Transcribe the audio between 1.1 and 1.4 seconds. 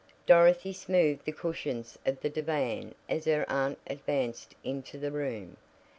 the